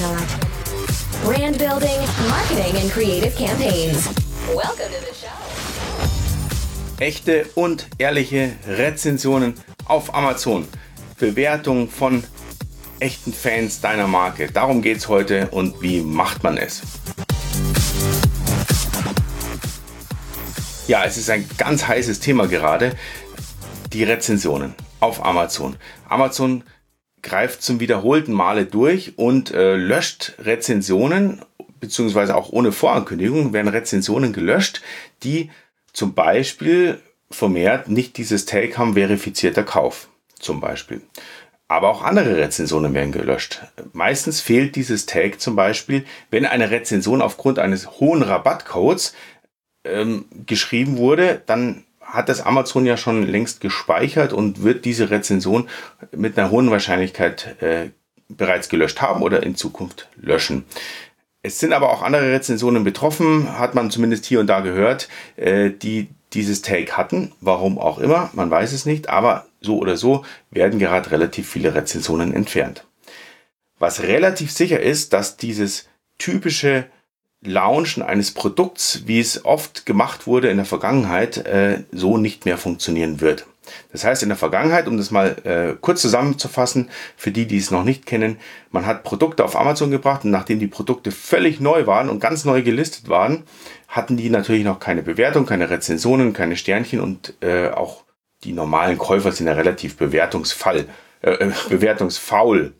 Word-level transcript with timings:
not. 0.00 0.26
Brand 1.24 1.58
building, 1.58 2.00
marketing, 2.28 2.76
and 2.80 2.90
creative 2.90 3.36
campaigns. 3.36 4.06
Welcome 4.48 4.90
to 4.90 5.00
the 5.00 5.14
show. 5.14 5.28
Echte 6.98 7.46
und 7.54 7.88
ehrliche 7.98 8.52
Rezensionen 8.66 9.54
auf 9.86 10.14
Amazon. 10.14 10.68
Bewertung 11.18 11.88
von 11.88 12.24
echten 13.00 13.32
Fans 13.32 13.80
deiner 13.80 14.06
Marke. 14.06 14.50
Darum 14.50 14.82
geht 14.82 14.98
es 14.98 15.08
heute 15.08 15.48
und 15.48 15.82
wie 15.82 16.00
macht 16.00 16.42
man 16.42 16.56
es? 16.56 16.82
Ja, 20.86 21.04
es 21.04 21.16
ist 21.16 21.30
ein 21.30 21.48
ganz 21.58 21.86
heißes 21.86 22.20
Thema 22.20 22.46
gerade. 22.46 22.96
Die 23.92 24.04
Rezensionen 24.04 24.74
auf 25.00 25.24
Amazon. 25.24 25.76
Amazon 26.08 26.64
greift 27.22 27.62
zum 27.62 27.80
wiederholten 27.80 28.32
Male 28.32 28.66
durch 28.66 29.16
und 29.16 29.52
äh, 29.52 29.76
löscht 29.76 30.34
Rezensionen, 30.40 31.42
beziehungsweise 31.80 32.36
auch 32.36 32.50
ohne 32.50 32.72
Vorankündigung 32.72 33.52
werden 33.52 33.68
Rezensionen 33.68 34.32
gelöscht, 34.32 34.82
die 35.22 35.50
zum 35.92 36.14
Beispiel 36.14 37.00
vermehrt 37.30 37.88
nicht 37.88 38.16
dieses 38.16 38.44
Tag 38.46 38.76
haben, 38.78 38.94
verifizierter 38.94 39.62
Kauf. 39.62 40.08
Zum 40.38 40.60
Beispiel. 40.60 41.02
Aber 41.68 41.88
auch 41.88 42.02
andere 42.02 42.36
Rezensionen 42.36 42.94
werden 42.94 43.12
gelöscht. 43.12 43.62
Meistens 43.92 44.40
fehlt 44.40 44.76
dieses 44.76 45.06
Tag 45.06 45.40
zum 45.40 45.56
Beispiel, 45.56 46.04
wenn 46.30 46.44
eine 46.44 46.70
Rezension 46.70 47.22
aufgrund 47.22 47.58
eines 47.58 48.00
hohen 48.00 48.22
Rabattcodes 48.22 49.14
ähm, 49.84 50.26
geschrieben 50.46 50.98
wurde, 50.98 51.40
dann 51.46 51.84
hat 52.12 52.28
das 52.28 52.42
Amazon 52.42 52.84
ja 52.84 52.98
schon 52.98 53.26
längst 53.26 53.62
gespeichert 53.62 54.34
und 54.34 54.62
wird 54.62 54.84
diese 54.84 55.10
Rezension 55.10 55.68
mit 56.14 56.38
einer 56.38 56.50
hohen 56.50 56.70
Wahrscheinlichkeit 56.70 57.56
äh, 57.62 57.88
bereits 58.28 58.68
gelöscht 58.68 59.00
haben 59.00 59.22
oder 59.22 59.42
in 59.42 59.56
Zukunft 59.56 60.08
löschen. 60.20 60.64
Es 61.42 61.58
sind 61.58 61.72
aber 61.72 61.90
auch 61.90 62.02
andere 62.02 62.30
Rezensionen 62.30 62.84
betroffen, 62.84 63.58
hat 63.58 63.74
man 63.74 63.90
zumindest 63.90 64.26
hier 64.26 64.40
und 64.40 64.46
da 64.46 64.60
gehört, 64.60 65.08
äh, 65.36 65.70
die 65.70 66.08
dieses 66.34 66.60
Take 66.60 66.96
hatten. 66.96 67.32
Warum 67.40 67.78
auch 67.78 67.98
immer, 67.98 68.30
man 68.34 68.50
weiß 68.50 68.72
es 68.72 68.84
nicht, 68.86 69.08
aber 69.08 69.46
so 69.60 69.78
oder 69.78 69.96
so 69.96 70.24
werden 70.50 70.78
gerade 70.78 71.10
relativ 71.10 71.48
viele 71.48 71.74
Rezensionen 71.74 72.34
entfernt. 72.34 72.86
Was 73.78 74.02
relativ 74.02 74.52
sicher 74.52 74.80
ist, 74.80 75.14
dass 75.14 75.38
dieses 75.38 75.88
typische 76.18 76.86
Launchen 77.42 78.02
eines 78.02 78.32
Produkts, 78.32 79.02
wie 79.06 79.20
es 79.20 79.44
oft 79.44 79.84
gemacht 79.84 80.26
wurde 80.26 80.48
in 80.48 80.56
der 80.56 80.66
Vergangenheit, 80.66 81.38
äh, 81.38 81.82
so 81.90 82.16
nicht 82.16 82.44
mehr 82.44 82.56
funktionieren 82.56 83.20
wird. 83.20 83.46
Das 83.92 84.04
heißt, 84.04 84.22
in 84.22 84.28
der 84.28 84.38
Vergangenheit, 84.38 84.88
um 84.88 84.96
das 84.96 85.10
mal 85.10 85.36
äh, 85.44 85.76
kurz 85.80 86.02
zusammenzufassen, 86.02 86.90
für 87.16 87.30
die, 87.30 87.46
die 87.46 87.58
es 87.58 87.70
noch 87.70 87.84
nicht 87.84 88.06
kennen, 88.06 88.38
man 88.70 88.86
hat 88.86 89.04
Produkte 89.04 89.44
auf 89.44 89.56
Amazon 89.56 89.90
gebracht 89.90 90.24
und 90.24 90.30
nachdem 90.30 90.58
die 90.58 90.66
Produkte 90.66 91.10
völlig 91.12 91.60
neu 91.60 91.86
waren 91.86 92.08
und 92.08 92.20
ganz 92.20 92.44
neu 92.44 92.62
gelistet 92.62 93.08
waren, 93.08 93.44
hatten 93.88 94.16
die 94.16 94.30
natürlich 94.30 94.64
noch 94.64 94.80
keine 94.80 95.02
Bewertung, 95.02 95.46
keine 95.46 95.70
Rezensionen, 95.70 96.32
keine 96.32 96.56
Sternchen 96.56 97.00
und 97.00 97.34
äh, 97.40 97.68
auch 97.68 98.04
die 98.44 98.52
normalen 98.52 98.98
Käufer 98.98 99.30
sind 99.30 99.46
ja 99.46 99.52
relativ 99.52 99.96
bewertungsfall, 99.96 100.86
äh, 101.20 101.30
äh 101.30 101.52
bewertungsfaul. 101.68 102.72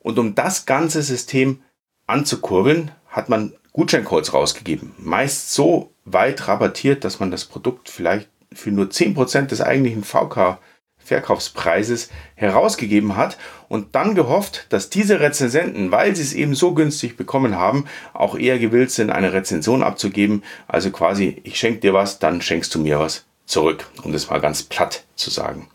Und 0.00 0.18
um 0.18 0.34
das 0.34 0.66
ganze 0.66 1.02
System 1.02 1.60
anzukurbeln, 2.06 2.90
hat 3.08 3.28
man 3.28 3.52
Gutscheincodes 3.76 4.32
rausgegeben. 4.32 4.94
Meist 4.96 5.52
so 5.52 5.92
weit 6.06 6.48
rabattiert, 6.48 7.04
dass 7.04 7.20
man 7.20 7.30
das 7.30 7.44
Produkt 7.44 7.90
vielleicht 7.90 8.30
für 8.50 8.70
nur 8.70 8.86
10% 8.86 9.48
des 9.48 9.60
eigentlichen 9.60 10.02
VK 10.02 10.58
Verkaufspreises 10.96 12.08
herausgegeben 12.36 13.16
hat 13.16 13.36
und 13.68 13.94
dann 13.94 14.14
gehofft, 14.14 14.66
dass 14.70 14.88
diese 14.88 15.20
Rezensenten, 15.20 15.92
weil 15.92 16.16
sie 16.16 16.22
es 16.22 16.32
eben 16.32 16.54
so 16.54 16.72
günstig 16.72 17.18
bekommen 17.18 17.56
haben, 17.56 17.84
auch 18.14 18.36
eher 18.36 18.58
gewillt 18.58 18.90
sind, 18.90 19.10
eine 19.10 19.34
Rezension 19.34 19.82
abzugeben. 19.82 20.42
Also 20.66 20.90
quasi, 20.90 21.42
ich 21.44 21.58
schenke 21.58 21.80
dir 21.80 21.92
was, 21.92 22.18
dann 22.18 22.40
schenkst 22.40 22.74
du 22.74 22.80
mir 22.80 22.98
was 22.98 23.26
zurück, 23.44 23.88
um 24.02 24.12
das 24.12 24.30
mal 24.30 24.40
ganz 24.40 24.62
platt 24.62 25.04
zu 25.16 25.28
sagen. 25.28 25.68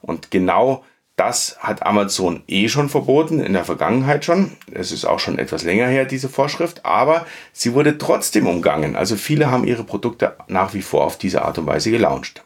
Und 0.00 0.30
genau 0.30 0.84
das 1.18 1.56
hat 1.58 1.84
Amazon 1.84 2.42
eh 2.46 2.68
schon 2.68 2.88
verboten, 2.88 3.40
in 3.40 3.52
der 3.52 3.64
Vergangenheit 3.64 4.24
schon. 4.24 4.52
Es 4.70 4.92
ist 4.92 5.04
auch 5.04 5.18
schon 5.18 5.38
etwas 5.38 5.64
länger 5.64 5.88
her, 5.88 6.04
diese 6.04 6.28
Vorschrift, 6.28 6.84
aber 6.84 7.26
sie 7.52 7.74
wurde 7.74 7.98
trotzdem 7.98 8.46
umgangen. 8.46 8.94
Also 8.94 9.16
viele 9.16 9.50
haben 9.50 9.64
ihre 9.64 9.82
Produkte 9.82 10.36
nach 10.46 10.74
wie 10.74 10.82
vor 10.82 11.04
auf 11.04 11.18
diese 11.18 11.42
Art 11.42 11.58
und 11.58 11.66
Weise 11.66 11.90
gelauncht. 11.90 12.44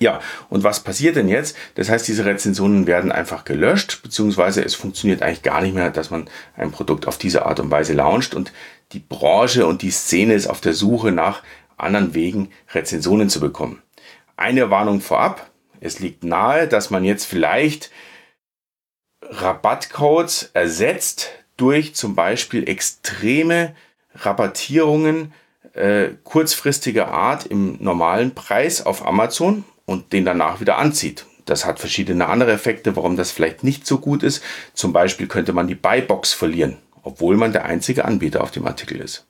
Ja, 0.00 0.20
und 0.50 0.64
was 0.64 0.80
passiert 0.80 1.16
denn 1.16 1.28
jetzt? 1.28 1.56
Das 1.76 1.88
heißt, 1.88 2.06
diese 2.08 2.24
Rezensionen 2.24 2.86
werden 2.86 3.10
einfach 3.10 3.44
gelöscht, 3.44 4.02
beziehungsweise 4.02 4.62
es 4.62 4.74
funktioniert 4.74 5.22
eigentlich 5.22 5.42
gar 5.42 5.62
nicht 5.62 5.74
mehr, 5.74 5.90
dass 5.90 6.10
man 6.10 6.28
ein 6.56 6.72
Produkt 6.72 7.06
auf 7.06 7.16
diese 7.16 7.46
Art 7.46 7.60
und 7.60 7.70
Weise 7.70 7.94
launcht 7.94 8.34
und 8.34 8.52
die 8.92 8.98
Branche 8.98 9.66
und 9.66 9.82
die 9.82 9.90
Szene 9.90 10.34
ist 10.34 10.48
auf 10.48 10.60
der 10.60 10.74
Suche 10.74 11.12
nach 11.12 11.42
anderen 11.78 12.12
Wegen, 12.12 12.50
Rezensionen 12.74 13.30
zu 13.30 13.40
bekommen. 13.40 13.80
Eine 14.36 14.68
Warnung 14.68 15.00
vorab, 15.00 15.48
es 15.80 16.00
liegt 16.00 16.24
nahe, 16.24 16.68
dass 16.68 16.90
man 16.90 17.04
jetzt 17.04 17.24
vielleicht 17.24 17.90
Rabattcodes 19.22 20.50
ersetzt 20.54 21.30
durch 21.56 21.94
zum 21.94 22.14
Beispiel 22.14 22.68
extreme 22.68 23.74
Rabattierungen 24.14 25.32
äh, 25.74 26.10
kurzfristiger 26.24 27.08
Art 27.08 27.46
im 27.46 27.76
normalen 27.80 28.34
Preis 28.34 28.84
auf 28.84 29.06
Amazon 29.06 29.64
und 29.84 30.12
den 30.12 30.24
danach 30.24 30.60
wieder 30.60 30.78
anzieht. 30.78 31.26
Das 31.44 31.64
hat 31.64 31.78
verschiedene 31.78 32.28
andere 32.28 32.52
Effekte, 32.52 32.94
warum 32.96 33.16
das 33.16 33.30
vielleicht 33.30 33.64
nicht 33.64 33.86
so 33.86 33.98
gut 33.98 34.22
ist. 34.22 34.42
Zum 34.74 34.92
Beispiel 34.92 35.28
könnte 35.28 35.52
man 35.52 35.66
die 35.66 35.74
Buybox 35.74 36.32
verlieren, 36.32 36.76
obwohl 37.02 37.36
man 37.36 37.52
der 37.52 37.64
einzige 37.64 38.04
Anbieter 38.04 38.42
auf 38.42 38.50
dem 38.50 38.66
Artikel 38.66 39.00
ist. 39.00 39.26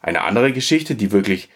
Eine 0.00 0.22
andere 0.22 0.52
Geschichte, 0.52 0.94
die 0.94 1.12
wirklich 1.12 1.50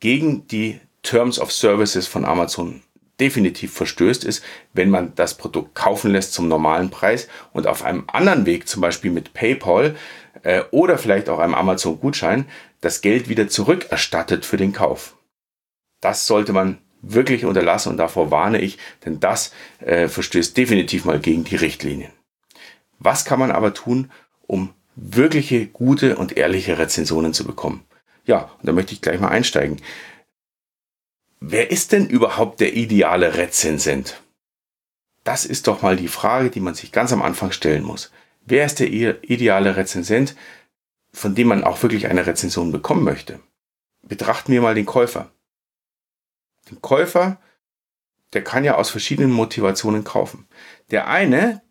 gegen 0.00 0.46
die 0.46 0.80
Terms 1.02 1.38
of 1.38 1.52
Services 1.52 2.06
von 2.06 2.24
Amazon 2.24 2.82
definitiv 3.20 3.72
verstößt, 3.72 4.24
ist, 4.24 4.44
wenn 4.72 4.90
man 4.90 5.14
das 5.14 5.36
Produkt 5.36 5.74
kaufen 5.74 6.12
lässt 6.12 6.32
zum 6.32 6.48
normalen 6.48 6.90
Preis 6.90 7.28
und 7.52 7.66
auf 7.66 7.84
einem 7.84 8.04
anderen 8.06 8.46
Weg, 8.46 8.68
zum 8.68 8.80
Beispiel 8.80 9.10
mit 9.10 9.34
PayPal 9.34 9.96
äh, 10.42 10.62
oder 10.70 10.98
vielleicht 10.98 11.28
auch 11.28 11.38
einem 11.38 11.54
Amazon-Gutschein, 11.54 12.46
das 12.80 13.00
Geld 13.00 13.28
wieder 13.28 13.48
zurückerstattet 13.48 14.44
für 14.44 14.56
den 14.56 14.72
Kauf. 14.72 15.16
Das 16.00 16.26
sollte 16.26 16.52
man 16.52 16.78
wirklich 17.02 17.44
unterlassen 17.44 17.90
und 17.90 17.96
davor 17.96 18.30
warne 18.30 18.60
ich, 18.60 18.78
denn 19.04 19.20
das 19.20 19.52
äh, 19.80 20.08
verstößt 20.08 20.56
definitiv 20.56 21.04
mal 21.04 21.18
gegen 21.18 21.44
die 21.44 21.56
Richtlinien. 21.56 22.12
Was 22.98 23.24
kann 23.24 23.38
man 23.38 23.50
aber 23.50 23.74
tun, 23.74 24.10
um 24.46 24.74
wirkliche 24.96 25.66
gute 25.66 26.16
und 26.16 26.36
ehrliche 26.36 26.78
Rezensionen 26.78 27.32
zu 27.32 27.44
bekommen? 27.44 27.84
Ja, 28.24 28.50
und 28.58 28.66
da 28.68 28.72
möchte 28.72 28.92
ich 28.92 29.00
gleich 29.00 29.20
mal 29.20 29.28
einsteigen. 29.28 29.80
Wer 31.40 31.70
ist 31.70 31.92
denn 31.92 32.08
überhaupt 32.08 32.60
der 32.60 32.74
ideale 32.74 33.36
Rezensent? 33.36 34.22
Das 35.22 35.44
ist 35.44 35.68
doch 35.68 35.82
mal 35.82 35.96
die 35.96 36.08
Frage, 36.08 36.50
die 36.50 36.60
man 36.60 36.74
sich 36.74 36.90
ganz 36.90 37.12
am 37.12 37.22
Anfang 37.22 37.52
stellen 37.52 37.84
muss. 37.84 38.10
Wer 38.44 38.64
ist 38.64 38.80
der 38.80 38.88
ideale 38.88 39.76
Rezensent, 39.76 40.34
von 41.12 41.34
dem 41.34 41.48
man 41.48 41.64
auch 41.64 41.82
wirklich 41.82 42.08
eine 42.08 42.26
Rezension 42.26 42.72
bekommen 42.72 43.04
möchte? 43.04 43.40
Betrachten 44.02 44.52
wir 44.52 44.62
mal 44.62 44.74
den 44.74 44.86
Käufer. 44.86 45.30
Den 46.70 46.80
Käufer, 46.80 47.40
der 48.32 48.42
kann 48.42 48.64
ja 48.64 48.74
aus 48.74 48.90
verschiedenen 48.90 49.30
Motivationen 49.30 50.02
kaufen. 50.02 50.48
Der 50.90 51.06
eine, 51.06 51.62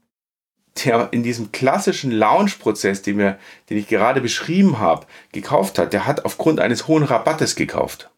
der 0.86 1.10
in 1.12 1.24
diesem 1.24 1.52
klassischen 1.52 2.12
Launch-Prozess, 2.12 3.02
den, 3.02 3.18
den 3.18 3.78
ich 3.78 3.88
gerade 3.88 4.22
beschrieben 4.22 4.80
habe, 4.80 5.08
gekauft 5.34 5.78
hat, 5.78 5.92
der 5.92 6.06
hat 6.06 6.24
aufgrund 6.24 6.60
eines 6.60 6.88
hohen 6.88 7.04
Rabattes 7.04 7.56
gekauft. 7.56 8.12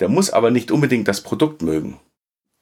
Der 0.00 0.08
muss 0.08 0.30
aber 0.30 0.50
nicht 0.50 0.70
unbedingt 0.70 1.06
das 1.08 1.20
Produkt 1.20 1.62
mögen. 1.62 2.00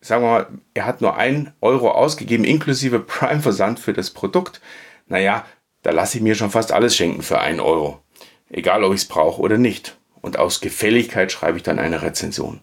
Sagen 0.01 0.23
wir 0.23 0.31
mal, 0.31 0.47
er 0.75 0.87
hat 0.87 1.01
nur 1.01 1.17
ein 1.17 1.53
Euro 1.61 1.91
ausgegeben, 1.91 2.45
inklusive 2.45 3.01
Prime-Versand 3.01 3.81
für 3.81 3.93
das 3.93 4.11
Produkt. 4.11 4.61
Naja, 5.07 5.45
da 5.83 5.91
lasse 5.91 6.19
ich 6.19 6.23
mir 6.23 6.35
schon 6.35 6.51
fast 6.51 6.73
alles 6.73 6.95
schenken 6.97 7.23
für 7.23 7.41
einen 7.41 7.61
Euro. 7.61 8.03
Egal, 8.51 8.85
ob 8.85 8.93
ich 8.93 9.03
es 9.03 9.09
brauche 9.09 9.41
oder 9.41 9.59
nicht. 9.59 9.97
Und 10.21 10.39
aus 10.39 10.61
Gefälligkeit 10.61 11.33
schreibe 11.33 11.57
ich 11.57 11.63
dann 11.63 11.79
eine 11.79 12.03
Rezension. 12.03 12.61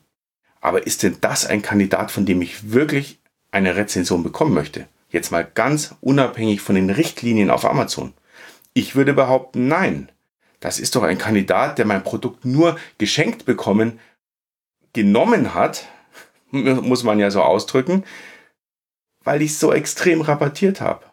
Aber 0.61 0.85
ist 0.85 1.03
denn 1.03 1.17
das 1.21 1.45
ein 1.45 1.61
Kandidat, 1.61 2.11
von 2.11 2.25
dem 2.25 2.41
ich 2.41 2.71
wirklich 2.71 3.19
eine 3.51 3.75
Rezension 3.75 4.23
bekommen 4.23 4.53
möchte? 4.53 4.87
Jetzt 5.09 5.31
mal 5.31 5.47
ganz 5.53 5.95
unabhängig 6.01 6.61
von 6.61 6.75
den 6.75 6.89
Richtlinien 6.89 7.49
auf 7.49 7.65
Amazon. 7.65 8.13
Ich 8.73 8.95
würde 8.95 9.13
behaupten, 9.13 9.67
nein. 9.67 10.09
Das 10.59 10.79
ist 10.79 10.95
doch 10.95 11.03
ein 11.03 11.17
Kandidat, 11.17 11.77
der 11.77 11.85
mein 11.85 12.03
Produkt 12.03 12.43
nur 12.43 12.77
geschenkt 12.97 13.45
bekommen 13.45 13.99
genommen 14.95 15.53
hat, 15.53 15.85
muss 16.51 17.03
man 17.03 17.19
ja 17.19 17.29
so 17.29 17.43
ausdrücken, 17.43 18.03
weil 19.23 19.41
ich 19.41 19.57
so 19.57 19.71
extrem 19.71 20.21
rabattiert 20.21 20.81
habe. 20.81 21.05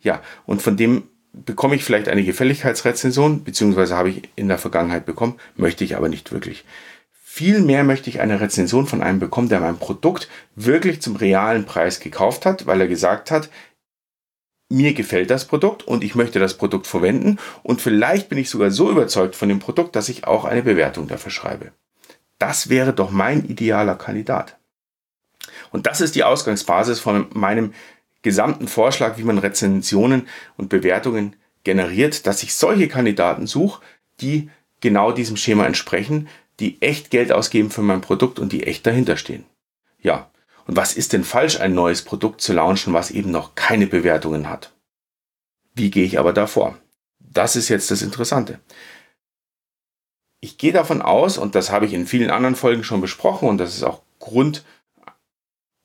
Ja, 0.00 0.22
und 0.46 0.62
von 0.62 0.76
dem 0.76 1.08
bekomme 1.32 1.74
ich 1.74 1.84
vielleicht 1.84 2.08
eine 2.08 2.24
Gefälligkeitsrezension, 2.24 3.42
beziehungsweise 3.42 3.96
habe 3.96 4.10
ich 4.10 4.28
in 4.36 4.48
der 4.48 4.58
Vergangenheit 4.58 5.06
bekommen, 5.06 5.38
möchte 5.56 5.84
ich 5.84 5.96
aber 5.96 6.08
nicht 6.08 6.30
wirklich. 6.32 6.64
Vielmehr 7.12 7.84
möchte 7.84 8.10
ich 8.10 8.20
eine 8.20 8.40
Rezension 8.40 8.86
von 8.86 9.02
einem 9.02 9.18
bekommen, 9.18 9.48
der 9.48 9.60
mein 9.60 9.78
Produkt 9.78 10.28
wirklich 10.54 11.00
zum 11.00 11.16
realen 11.16 11.64
Preis 11.64 12.00
gekauft 12.00 12.44
hat, 12.44 12.66
weil 12.66 12.82
er 12.82 12.88
gesagt 12.88 13.30
hat, 13.30 13.48
mir 14.68 14.92
gefällt 14.92 15.30
das 15.30 15.46
Produkt 15.46 15.82
und 15.84 16.04
ich 16.04 16.14
möchte 16.14 16.38
das 16.38 16.58
Produkt 16.58 16.86
verwenden 16.86 17.38
und 17.62 17.80
vielleicht 17.80 18.28
bin 18.28 18.38
ich 18.38 18.50
sogar 18.50 18.70
so 18.70 18.90
überzeugt 18.90 19.36
von 19.36 19.48
dem 19.48 19.60
Produkt, 19.60 19.96
dass 19.96 20.10
ich 20.10 20.26
auch 20.26 20.44
eine 20.44 20.62
Bewertung 20.62 21.08
dafür 21.08 21.30
schreibe. 21.30 21.72
Das 22.42 22.68
wäre 22.68 22.92
doch 22.92 23.12
mein 23.12 23.44
idealer 23.44 23.94
Kandidat. 23.94 24.58
Und 25.70 25.86
das 25.86 26.00
ist 26.00 26.16
die 26.16 26.24
Ausgangsbasis 26.24 26.98
von 26.98 27.28
meinem 27.32 27.72
gesamten 28.22 28.66
Vorschlag, 28.66 29.16
wie 29.16 29.22
man 29.22 29.38
Rezensionen 29.38 30.26
und 30.56 30.68
Bewertungen 30.68 31.36
generiert, 31.62 32.26
dass 32.26 32.42
ich 32.42 32.56
solche 32.56 32.88
Kandidaten 32.88 33.46
suche, 33.46 33.80
die 34.20 34.50
genau 34.80 35.12
diesem 35.12 35.36
Schema 35.36 35.66
entsprechen, 35.66 36.26
die 36.58 36.82
echt 36.82 37.10
Geld 37.10 37.30
ausgeben 37.30 37.70
für 37.70 37.82
mein 37.82 38.00
Produkt 38.00 38.40
und 38.40 38.50
die 38.50 38.64
echt 38.64 38.88
dahinter 38.88 39.16
stehen. 39.16 39.44
Ja, 40.00 40.28
und 40.66 40.76
was 40.76 40.94
ist 40.94 41.12
denn 41.12 41.22
falsch, 41.22 41.60
ein 41.60 41.74
neues 41.74 42.02
Produkt 42.02 42.40
zu 42.40 42.52
launchen, 42.52 42.92
was 42.92 43.12
eben 43.12 43.30
noch 43.30 43.54
keine 43.54 43.86
Bewertungen 43.86 44.48
hat? 44.48 44.72
Wie 45.74 45.92
gehe 45.92 46.04
ich 46.04 46.18
aber 46.18 46.32
davor? 46.32 46.76
Das 47.20 47.54
ist 47.54 47.68
jetzt 47.68 47.92
das 47.92 48.02
Interessante. 48.02 48.58
Ich 50.44 50.58
gehe 50.58 50.72
davon 50.72 51.02
aus, 51.02 51.38
und 51.38 51.54
das 51.54 51.70
habe 51.70 51.86
ich 51.86 51.94
in 51.94 52.04
vielen 52.04 52.30
anderen 52.30 52.56
Folgen 52.56 52.82
schon 52.82 53.00
besprochen, 53.00 53.48
und 53.48 53.58
das 53.58 53.76
ist 53.76 53.84
auch 53.84 54.02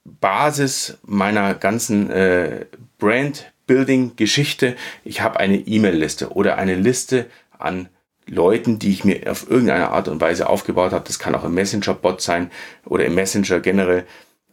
Grundbasis 0.09 0.98
meiner 1.04 1.54
ganzen 1.54 2.09
äh, 2.09 2.65
Brand-Building-Geschichte, 2.98 4.75
ich 5.04 5.21
habe 5.21 5.39
eine 5.39 5.57
E-Mail-Liste 5.57 6.31
oder 6.31 6.57
eine 6.57 6.74
Liste 6.74 7.27
an 7.59 7.89
Leuten, 8.25 8.80
die 8.80 8.92
ich 8.92 9.04
mir 9.04 9.31
auf 9.31 9.48
irgendeine 9.48 9.89
Art 9.89 10.07
und 10.07 10.21
Weise 10.21 10.50
aufgebaut 10.50 10.92
habe. 10.92 11.06
Das 11.06 11.19
kann 11.19 11.36
auch 11.36 11.44
im 11.44 11.53
Messenger-Bot 11.53 12.21
sein 12.21 12.50
oder 12.83 13.06
im 13.06 13.13
Messenger 13.13 13.60
generell. 13.60 14.07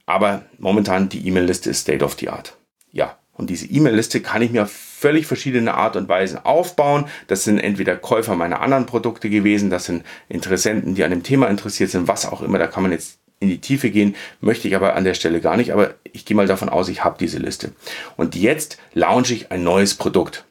Aber 0.04 0.44
momentan 0.58 1.08
die 1.08 1.26
E-Mail-Liste 1.26 1.70
ist 1.70 1.80
State 1.80 2.04
of 2.04 2.16
the 2.20 2.28
Art. 2.28 2.58
Ja, 2.92 3.16
und 3.36 3.50
diese 3.50 3.66
E-Mail-Liste 3.66 4.20
kann 4.20 4.42
ich 4.42 4.50
mir 4.50 4.62
auf 4.62 4.70
völlig 4.70 5.26
verschiedene 5.26 5.74
Art 5.74 5.96
und 5.96 6.08
Weisen 6.08 6.38
aufbauen. 6.44 7.06
Das 7.26 7.44
sind 7.44 7.58
entweder 7.58 7.96
Käufer 7.96 8.36
meiner 8.36 8.60
anderen 8.60 8.86
Produkte 8.86 9.28
gewesen, 9.28 9.70
das 9.70 9.86
sind 9.86 10.04
Interessenten, 10.28 10.94
die 10.94 11.04
an 11.04 11.10
dem 11.10 11.22
Thema 11.22 11.48
interessiert 11.48 11.90
sind, 11.90 12.08
was 12.08 12.26
auch 12.26 12.42
immer. 12.42 12.58
Da 12.58 12.68
kann 12.68 12.82
man 12.82 12.92
jetzt 12.92 13.18
in 13.40 13.48
die 13.48 13.60
Tiefe 13.60 13.90
gehen, 13.90 14.14
möchte 14.40 14.68
ich 14.68 14.76
aber 14.76 14.94
an 14.94 15.04
der 15.04 15.14
Stelle 15.14 15.40
gar 15.40 15.56
nicht. 15.56 15.72
Aber 15.72 15.94
ich 16.04 16.24
gehe 16.24 16.36
mal 16.36 16.46
davon 16.46 16.68
aus, 16.68 16.88
ich 16.88 17.04
habe 17.04 17.18
diese 17.18 17.38
Liste. 17.38 17.72
Und 18.16 18.34
jetzt 18.36 18.78
launche 18.94 19.34
ich 19.34 19.50
ein 19.50 19.64
neues 19.64 19.94
Produkt. 19.94 20.44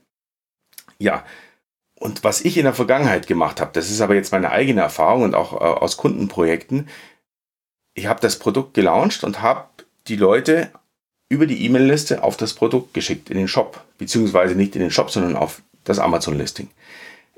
Ja, 0.99 1.23
und 1.95 2.23
was 2.23 2.41
ich 2.41 2.57
in 2.57 2.65
der 2.65 2.73
Vergangenheit 2.73 3.27
gemacht 3.27 3.61
habe, 3.61 3.71
das 3.73 3.89
ist 3.89 4.01
aber 4.01 4.15
jetzt 4.15 4.31
meine 4.31 4.51
eigene 4.51 4.81
Erfahrung 4.81 5.23
und 5.23 5.35
auch 5.35 5.53
äh, 5.53 5.63
aus 5.63 5.97
Kundenprojekten, 5.97 6.89
ich 7.95 8.07
habe 8.07 8.19
das 8.19 8.39
Produkt 8.39 8.73
gelauncht 8.73 9.23
und 9.23 9.41
habe 9.41 9.69
die 10.07 10.15
Leute 10.15 10.71
über 11.29 11.45
die 11.45 11.65
E-Mail-Liste 11.65 12.23
auf 12.23 12.37
das 12.37 12.53
Produkt 12.53 12.93
geschickt 12.93 13.29
in 13.29 13.37
den 13.37 13.47
Shop, 13.47 13.83
beziehungsweise 13.97 14.55
nicht 14.55 14.75
in 14.75 14.81
den 14.81 14.91
Shop, 14.91 15.09
sondern 15.09 15.35
auf 15.35 15.61
das 15.83 15.99
Amazon-Listing. 15.99 16.69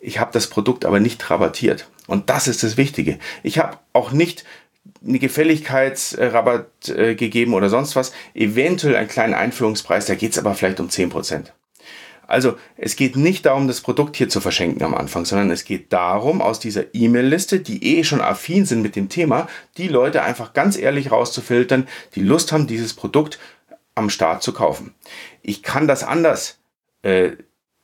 Ich 0.01 0.19
habe 0.19 0.31
das 0.33 0.47
Produkt 0.47 0.85
aber 0.85 0.99
nicht 0.99 1.29
rabattiert. 1.29 1.87
Und 2.07 2.29
das 2.29 2.47
ist 2.47 2.63
das 2.63 2.77
Wichtige. 2.77 3.17
Ich 3.41 3.57
habe 3.57 3.77
auch 3.93 4.11
nicht 4.11 4.43
eine 5.05 5.19
Gefälligkeitsrabatt 5.19 6.89
äh, 6.89 7.15
gegeben 7.15 7.53
oder 7.53 7.69
sonst 7.69 7.95
was. 7.95 8.11
Eventuell 8.33 8.95
einen 8.95 9.07
kleinen 9.07 9.33
Einführungspreis, 9.33 10.05
da 10.05 10.15
geht 10.15 10.33
es 10.33 10.39
aber 10.39 10.53
vielleicht 10.53 10.79
um 10.79 10.89
10%. 10.89 11.45
Also 12.27 12.57
es 12.75 12.95
geht 12.95 13.15
nicht 13.15 13.45
darum, 13.45 13.67
das 13.67 13.81
Produkt 13.81 14.15
hier 14.15 14.29
zu 14.29 14.41
verschenken 14.41 14.83
am 14.83 14.95
Anfang, 14.95 15.25
sondern 15.25 15.51
es 15.51 15.63
geht 15.63 15.93
darum, 15.93 16.41
aus 16.41 16.59
dieser 16.59 16.93
E-Mail-Liste, 16.93 17.59
die 17.59 17.97
eh 17.97 18.03
schon 18.03 18.21
affin 18.21 18.65
sind 18.65 18.81
mit 18.81 18.95
dem 18.95 19.09
Thema, 19.09 19.47
die 19.77 19.87
Leute 19.87 20.23
einfach 20.23 20.53
ganz 20.53 20.77
ehrlich 20.77 21.11
rauszufiltern, 21.11 21.87
die 22.15 22.21
Lust 22.21 22.51
haben, 22.51 22.65
dieses 22.65 22.93
Produkt 22.93 23.37
am 23.95 24.09
Start 24.09 24.43
zu 24.43 24.53
kaufen. 24.53 24.93
Ich 25.41 25.63
kann 25.63 25.87
das 25.87 26.03
anders 26.03 26.59
äh, 27.01 27.31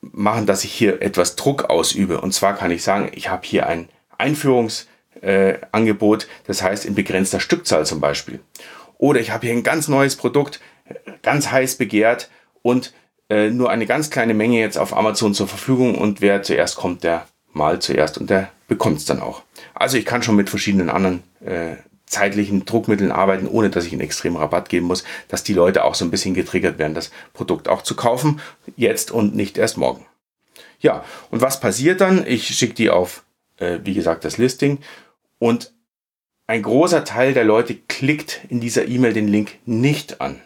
machen, 0.01 0.45
dass 0.45 0.63
ich 0.63 0.73
hier 0.73 1.01
etwas 1.01 1.35
Druck 1.35 1.69
ausübe. 1.69 2.21
Und 2.21 2.33
zwar 2.33 2.55
kann 2.55 2.71
ich 2.71 2.83
sagen, 2.83 3.11
ich 3.13 3.29
habe 3.29 3.47
hier 3.47 3.67
ein 3.67 3.89
Einführungsangebot, 4.17 6.23
äh, 6.23 6.27
das 6.45 6.61
heißt 6.61 6.85
in 6.85 6.95
begrenzter 6.95 7.39
Stückzahl 7.39 7.85
zum 7.85 8.01
Beispiel. 8.01 8.39
Oder 8.97 9.19
ich 9.19 9.31
habe 9.31 9.47
hier 9.47 9.55
ein 9.55 9.63
ganz 9.63 9.87
neues 9.87 10.15
Produkt, 10.15 10.59
ganz 11.21 11.51
heiß 11.51 11.75
begehrt 11.75 12.29
und 12.61 12.93
äh, 13.29 13.49
nur 13.49 13.69
eine 13.69 13.85
ganz 13.85 14.09
kleine 14.09 14.33
Menge 14.33 14.59
jetzt 14.59 14.77
auf 14.77 14.95
Amazon 14.95 15.33
zur 15.33 15.47
Verfügung 15.47 15.95
und 15.95 16.21
wer 16.21 16.43
zuerst 16.43 16.75
kommt, 16.75 17.03
der 17.03 17.25
mal 17.53 17.79
zuerst 17.79 18.17
und 18.17 18.29
der 18.29 18.51
bekommt 18.67 18.97
es 18.97 19.05
dann 19.05 19.21
auch. 19.21 19.43
Also 19.73 19.97
ich 19.97 20.05
kann 20.05 20.23
schon 20.23 20.35
mit 20.35 20.49
verschiedenen 20.49 20.89
anderen 20.89 21.23
äh, 21.43 21.75
zeitlichen 22.11 22.65
Druckmitteln 22.65 23.11
arbeiten, 23.11 23.47
ohne 23.47 23.69
dass 23.69 23.85
ich 23.85 23.93
einen 23.93 24.01
extremen 24.01 24.35
Rabatt 24.35 24.69
geben 24.69 24.87
muss, 24.87 25.03
dass 25.29 25.43
die 25.43 25.53
Leute 25.53 25.85
auch 25.85 25.95
so 25.95 26.03
ein 26.03 26.11
bisschen 26.11 26.33
getriggert 26.33 26.77
werden, 26.77 26.93
das 26.93 27.09
Produkt 27.33 27.69
auch 27.69 27.81
zu 27.81 27.95
kaufen, 27.95 28.41
jetzt 28.75 29.11
und 29.11 29.33
nicht 29.35 29.57
erst 29.57 29.77
morgen. 29.77 30.05
Ja, 30.79 31.05
und 31.29 31.41
was 31.41 31.59
passiert 31.59 32.01
dann? 32.01 32.25
Ich 32.27 32.47
schicke 32.47 32.73
die 32.73 32.89
auf, 32.89 33.23
äh, 33.57 33.79
wie 33.83 33.93
gesagt, 33.93 34.25
das 34.25 34.37
Listing 34.37 34.79
und 35.39 35.71
ein 36.47 36.63
großer 36.63 37.05
Teil 37.05 37.33
der 37.33 37.45
Leute 37.45 37.75
klickt 37.75 38.41
in 38.49 38.59
dieser 38.59 38.87
E-Mail 38.87 39.13
den 39.13 39.29
Link 39.29 39.59
nicht 39.65 40.19
an. 40.19 40.41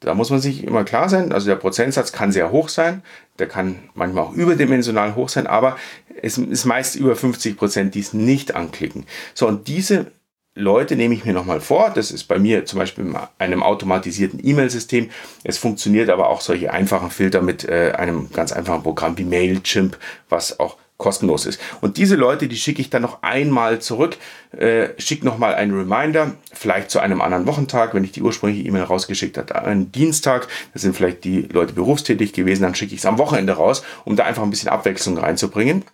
Da 0.00 0.14
muss 0.14 0.30
man 0.30 0.40
sich 0.40 0.64
immer 0.64 0.82
klar 0.82 1.10
sein, 1.10 1.30
also 1.30 1.46
der 1.46 1.56
Prozentsatz 1.56 2.10
kann 2.10 2.32
sehr 2.32 2.50
hoch 2.50 2.70
sein, 2.70 3.02
der 3.38 3.48
kann 3.48 3.78
manchmal 3.94 4.24
auch 4.24 4.32
überdimensional 4.32 5.14
hoch 5.14 5.28
sein, 5.28 5.46
aber 5.46 5.76
es 6.22 6.38
ist 6.38 6.64
meist 6.64 6.96
über 6.96 7.14
50 7.14 7.56
Prozent, 7.56 7.94
die 7.94 8.00
es 8.00 8.14
nicht 8.14 8.54
anklicken. 8.54 9.04
So, 9.34 9.46
und 9.46 9.68
diese 9.68 10.10
Leute 10.54 10.96
nehme 10.96 11.14
ich 11.14 11.24
mir 11.24 11.32
nochmal 11.32 11.60
vor. 11.60 11.90
Das 11.94 12.10
ist 12.10 12.24
bei 12.24 12.38
mir 12.38 12.66
zum 12.66 12.78
Beispiel 12.78 13.06
in 13.06 13.16
einem 13.38 13.62
automatisierten 13.62 14.40
E-Mail-System. 14.42 15.10
Es 15.44 15.56
funktioniert 15.56 16.10
aber 16.10 16.28
auch 16.28 16.42
solche 16.42 16.72
einfachen 16.72 17.10
Filter 17.10 17.40
mit 17.40 17.64
äh, 17.64 17.92
einem 17.96 18.30
ganz 18.32 18.52
einfachen 18.52 18.82
Programm 18.82 19.16
wie 19.16 19.24
Mailchimp, 19.24 19.96
was 20.28 20.60
auch 20.60 20.76
kostenlos 20.98 21.46
ist. 21.46 21.60
Und 21.80 21.96
diese 21.96 22.16
Leute, 22.16 22.48
die 22.48 22.56
schicke 22.56 22.80
ich 22.80 22.90
dann 22.90 23.02
noch 23.02 23.22
einmal 23.22 23.80
zurück, 23.80 24.16
äh, 24.52 24.90
schicke 24.98 25.24
nochmal 25.24 25.54
einen 25.54 25.76
Reminder, 25.76 26.34
vielleicht 26.52 26.90
zu 26.90 27.00
einem 27.00 27.20
anderen 27.20 27.46
Wochentag, 27.46 27.94
wenn 27.94 28.04
ich 28.04 28.12
die 28.12 28.22
ursprüngliche 28.22 28.66
E-Mail 28.68 28.84
rausgeschickt 28.84 29.36
habe, 29.36 29.54
einen 29.62 29.90
Dienstag, 29.90 30.46
da 30.72 30.78
sind 30.78 30.94
vielleicht 30.94 31.24
die 31.24 31.42
Leute 31.42 31.72
berufstätig 31.72 32.32
gewesen, 32.34 32.62
dann 32.62 32.76
schicke 32.76 32.94
ich 32.94 33.00
es 33.00 33.06
am 33.06 33.18
Wochenende 33.18 33.54
raus, 33.54 33.82
um 34.04 34.14
da 34.14 34.24
einfach 34.24 34.44
ein 34.44 34.50
bisschen 34.50 34.68
Abwechslung 34.68 35.18
reinzubringen. 35.18 35.84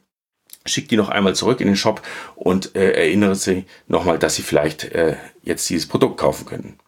Schicke 0.69 0.88
die 0.88 0.97
noch 0.97 1.09
einmal 1.09 1.35
zurück 1.35 1.61
in 1.61 1.67
den 1.67 1.76
Shop 1.76 2.03
und 2.35 2.76
äh, 2.76 2.93
erinnere 2.93 3.35
sie 3.35 3.65
nochmal, 3.87 4.19
dass 4.19 4.37
sie 4.37 4.43
vielleicht 4.43 4.85
äh, 4.85 5.17
jetzt 5.43 5.69
dieses 5.69 5.88
Produkt 5.88 6.19
kaufen 6.19 6.47
können. 6.47 6.79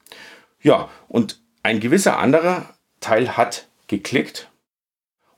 Ja, 0.63 0.89
und 1.09 1.41
ein 1.63 1.81
gewisser 1.81 2.19
anderer 2.19 2.75
Teil 3.01 3.37
hat 3.37 3.67
geklickt 3.87 4.51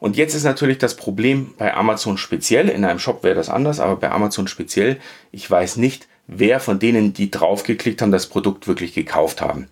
und 0.03 0.17
jetzt 0.17 0.35
ist 0.35 0.43
natürlich 0.43 0.79
das 0.79 0.97
Problem 0.97 1.55
bei 1.59 1.75
Amazon 1.75 2.19
speziell, 2.19 2.69
in 2.69 2.85
einem 2.85 2.99
Shop 2.99 3.23
wäre 3.23 3.37
das 3.37 3.49
anders, 3.49 3.79
aber 3.79 3.95
bei 3.95 4.11
Amazon 4.11 4.49
speziell, 4.49 4.99
ich 5.31 5.49
weiß 5.49 5.77
nicht, 5.77 6.09
wer 6.27 6.59
von 6.59 6.81
denen, 6.81 7.13
die 7.13 7.31
draufgeklickt 7.31 8.03
haben, 8.03 8.11
das 8.11 8.27
Produkt 8.27 8.67
wirklich 8.67 8.95
gekauft 8.95 9.41
haben. 9.41 9.69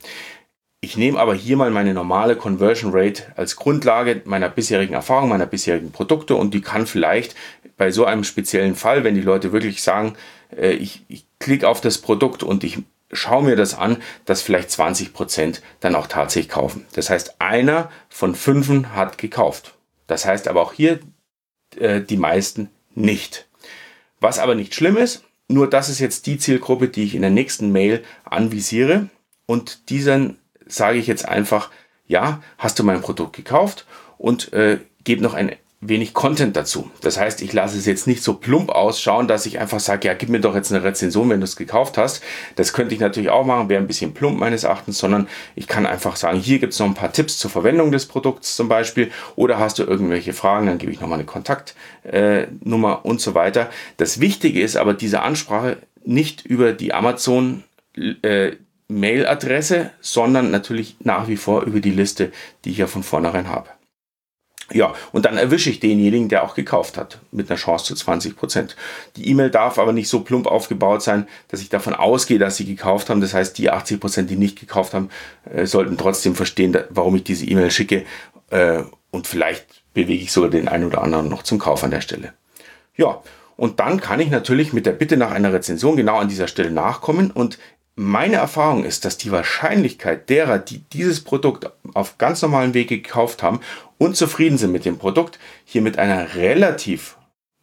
Ich 0.83 0.97
nehme 0.97 1.19
aber 1.19 1.35
hier 1.35 1.59
mal 1.59 1.71
meine 1.71 1.93
normale 1.93 2.37
Conversion 2.37 2.93
Rate 2.95 3.25
als 3.37 3.57
Grundlage 3.57 4.23
meiner 4.25 4.49
bisherigen 4.49 4.95
Erfahrung, 4.95 5.29
meiner 5.29 5.47
bisherigen 5.47 5.93
Produkte 5.93 6.37
und 6.37 6.55
die 6.55 6.63
kann 6.63 6.87
vielleicht 6.87 7.35
bei 7.77 7.91
so 7.91 8.07
einem 8.07 8.25
speziellen 8.25 8.75
Fall, 8.75 9.05
wenn 9.05 9.15
die 9.15 9.21
Leute 9.21 9.53
wirklich 9.53 9.83
sagen, 9.83 10.15
äh, 10.57 10.71
ich, 10.73 11.05
ich 11.09 11.27
klicke 11.39 11.69
auf 11.69 11.83
das 11.83 11.99
Produkt 11.99 12.43
und 12.43 12.65
ich 12.65 12.79
schaue 13.13 13.45
mir 13.45 13.57
das 13.57 13.75
an, 13.75 13.99
dass 14.25 14.41
vielleicht 14.41 14.71
20 14.71 15.13
Prozent 15.13 15.63
dann 15.81 15.95
auch 15.95 16.07
tatsächlich 16.07 16.51
kaufen. 16.51 16.87
Das 16.95 17.11
heißt, 17.11 17.41
einer 17.41 17.91
von 18.09 18.35
fünfen 18.35 18.95
hat 18.95 19.19
gekauft. 19.19 19.75
Das 20.07 20.25
heißt 20.25 20.49
aber 20.49 20.63
auch 20.63 20.73
hier 20.73 21.01
äh, 21.77 22.01
die 22.01 22.17
meisten 22.17 22.71
nicht. 22.95 23.49
Was 24.21 24.39
aber 24.39 24.55
nicht 24.55 24.75
schlimm 24.75 24.97
ist, 24.97 25.25
nur 25.47 25.69
das 25.69 25.91
ist 25.91 25.99
jetzt 25.99 26.27
die 26.27 26.39
Zielgruppe, 26.39 26.89
die 26.89 27.05
ich 27.05 27.15
in 27.15 27.23
der 27.23 27.31
nächsten 27.31 27.71
Mail 27.71 28.03
anvisiere. 28.25 29.11
Und 29.47 29.91
diesen 29.91 30.40
sage 30.71 30.99
ich 30.99 31.07
jetzt 31.07 31.27
einfach, 31.29 31.71
ja, 32.07 32.41
hast 32.59 32.79
du 32.79 32.85
mein 32.85 33.00
Produkt 33.00 33.37
gekauft 33.37 33.87
und 34.19 34.53
äh, 34.53 34.79
gebe 35.05 35.23
noch 35.23 35.35
ein 35.35 35.53
wenig 35.83 36.12
Content 36.12 36.57
dazu. 36.57 36.91
Das 37.00 37.19
heißt, 37.19 37.41
ich 37.41 37.55
lasse 37.55 37.79
es 37.79 37.87
jetzt 37.87 38.07
nicht 38.07 38.23
so 38.23 38.35
plump 38.35 38.69
ausschauen, 38.69 39.29
dass 39.29 39.47
ich 39.47 39.59
einfach 39.59 39.81
sage, 39.81 40.09
ja, 40.09 40.15
gib 40.15 40.29
mir 40.29 40.41
doch 40.41 40.55
jetzt 40.55 40.71
eine 40.71 40.85
Rezension, 40.85 41.31
wenn 41.31 41.41
du 41.41 41.45
es 41.45 41.57
gekauft 41.57 41.97
hast. 41.97 42.23
Das 42.57 42.75
könnte 42.75 42.95
ich 42.95 43.00
natürlich 43.00 43.31
auch 43.31 43.47
machen, 43.47 43.71
wäre 43.71 43.81
ein 43.81 43.87
bisschen 43.87 44.12
plump 44.12 44.39
meines 44.39 44.65
Erachtens, 44.65 44.99
sondern 44.99 45.27
ich 45.55 45.67
kann 45.67 45.87
einfach 45.87 46.17
sagen, 46.17 46.39
hier 46.39 46.59
gibt 46.59 46.75
es 46.75 46.79
noch 46.79 46.87
ein 46.87 46.95
paar 46.95 47.12
Tipps 47.12 47.39
zur 47.39 47.50
Verwendung 47.50 47.93
des 47.93 48.05
Produkts 48.05 48.57
zum 48.57 48.69
Beispiel 48.69 49.11
oder 49.37 49.59
hast 49.59 49.79
du 49.79 49.85
irgendwelche 49.85 50.35
Fragen, 50.35 50.67
dann 50.67 50.77
gebe 50.77 50.93
ich 50.93 51.00
nochmal 51.00 51.19
eine 51.19 51.27
Kontaktnummer 51.27 53.00
äh, 53.03 53.09
und 53.09 53.23
so 53.23 53.35
weiter. 53.35 53.71
Das 53.97 54.21
Wichtige 54.21 54.61
ist 54.61 54.77
aber 54.77 54.93
diese 54.93 55.23
Ansprache 55.23 55.79
nicht 56.05 56.45
über 56.45 56.75
die 56.75 56.93
Amazon 56.93 57.65
äh, 57.97 58.53
Mailadresse, 58.91 59.91
sondern 60.01 60.51
natürlich 60.51 60.97
nach 61.01 61.29
wie 61.29 61.37
vor 61.37 61.63
über 61.63 61.81
die 61.81 61.91
Liste, 61.91 62.33
die 62.65 62.71
ich 62.71 62.79
ja 62.79 62.87
von 62.87 63.03
vornherein 63.03 63.49
habe. 63.49 63.69
Ja, 64.73 64.95
und 65.11 65.25
dann 65.25 65.37
erwische 65.37 65.69
ich 65.69 65.81
denjenigen, 65.81 66.29
der 66.29 66.45
auch 66.45 66.55
gekauft 66.55 66.97
hat, 66.97 67.19
mit 67.33 67.51
einer 67.51 67.59
Chance 67.59 67.87
zu 67.87 67.95
20 67.97 68.37
Prozent. 68.37 68.77
Die 69.17 69.29
E-Mail 69.29 69.51
darf 69.51 69.79
aber 69.79 69.93
nicht 69.93 70.09
so 70.09 70.21
plump 70.21 70.47
aufgebaut 70.47 71.03
sein, 71.03 71.27
dass 71.49 71.61
ich 71.61 71.71
davon 71.71 71.95
ausgehe, 71.95 72.39
dass 72.39 72.57
sie 72.57 72.67
gekauft 72.67 73.11
haben. 73.11 73.21
Das 73.21 73.35
heißt, 73.35 73.59
die 73.59 73.71
80 73.71 73.99
Prozent, 73.99 74.31
die 74.31 74.37
nicht 74.37 74.61
gekauft 74.61 74.95
haben, 74.95 75.11
äh, 75.53 75.67
sollten 75.67 75.99
trotzdem 75.99 76.37
verstehen, 76.37 76.77
warum 76.91 77.17
ich 77.17 77.25
diese 77.25 77.47
E-Mail 77.47 77.73
schicke 77.73 78.05
äh, 78.51 78.85
und 79.11 79.27
vielleicht 79.27 79.67
bewege 79.93 80.23
ich 80.23 80.31
sogar 80.31 80.51
den 80.51 80.69
einen 80.69 80.85
oder 80.85 81.03
anderen 81.03 81.29
noch 81.29 81.43
zum 81.43 81.59
Kauf 81.59 81.83
an 81.83 81.91
der 81.91 82.01
Stelle. 82.01 82.33
Ja, 82.97 83.23
und 83.57 83.81
dann 83.81 84.01
kann 84.01 84.21
ich 84.21 84.31
natürlich 84.31 84.73
mit 84.73 84.87
der 84.87 84.93
Bitte 84.93 85.17
nach 85.17 85.33
einer 85.33 85.53
Rezension 85.53 85.97
genau 85.97 86.19
an 86.19 86.29
dieser 86.29 86.49
Stelle 86.49 86.71
nachkommen 86.71 87.31
und 87.31 87.59
meine 87.97 88.37
Erfahrung 88.37 88.85
ist, 88.85 89.05
dass 89.05 89.19
die 89.19 89.33
Wahrscheinlichkeit 89.33 90.31
derer, 90.31 90.59
die 90.59 90.79
dieses 90.79 91.23
Produkt 91.23 91.71
auf 91.95 92.19
ganz 92.19 92.41
normalen 92.43 92.75
Weg 92.75 92.89
gekauft 92.89 93.43
haben 93.43 93.61
und 93.99 94.17
zufrieden 94.17 94.59
sind 94.59 94.73
mit 94.73 94.85
dem 94.85 94.99
Produkt, 94.99 95.39
hier 95.65 95.83
mit 95.83 95.99
einer 95.99 96.35
relativ, 96.35 97.17